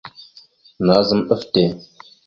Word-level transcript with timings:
Nazam 0.85 1.21
ɗaf 1.27 1.41
te. 1.53 1.63